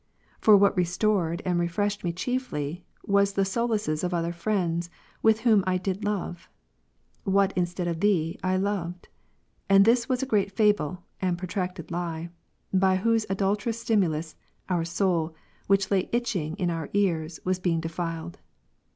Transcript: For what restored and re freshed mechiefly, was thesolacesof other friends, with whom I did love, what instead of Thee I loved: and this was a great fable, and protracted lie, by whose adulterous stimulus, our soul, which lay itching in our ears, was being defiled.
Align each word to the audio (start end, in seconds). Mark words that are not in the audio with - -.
For 0.39 0.57
what 0.57 0.75
restored 0.75 1.43
and 1.45 1.59
re 1.59 1.67
freshed 1.67 2.01
mechiefly, 2.03 2.81
was 3.05 3.35
thesolacesof 3.35 4.11
other 4.11 4.31
friends, 4.33 4.89
with 5.21 5.41
whom 5.41 5.63
I 5.67 5.77
did 5.77 6.03
love, 6.03 6.49
what 7.23 7.53
instead 7.55 7.87
of 7.87 7.99
Thee 7.99 8.35
I 8.41 8.57
loved: 8.57 9.09
and 9.69 9.85
this 9.85 10.09
was 10.09 10.23
a 10.23 10.25
great 10.25 10.51
fable, 10.53 11.03
and 11.21 11.37
protracted 11.37 11.91
lie, 11.91 12.31
by 12.73 12.95
whose 12.95 13.27
adulterous 13.29 13.79
stimulus, 13.79 14.35
our 14.69 14.83
soul, 14.85 15.35
which 15.67 15.91
lay 15.91 16.09
itching 16.11 16.55
in 16.55 16.71
our 16.71 16.89
ears, 16.93 17.39
was 17.45 17.59
being 17.59 17.79
defiled. 17.79 18.39